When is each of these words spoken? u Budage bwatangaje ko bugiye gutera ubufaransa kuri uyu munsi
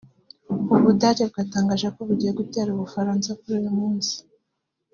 u 0.75 0.77
Budage 0.83 1.23
bwatangaje 1.31 1.87
ko 1.95 1.99
bugiye 2.07 2.31
gutera 2.39 2.69
ubufaransa 2.71 3.29
kuri 3.39 3.53
uyu 3.59 3.71
munsi 3.79 4.15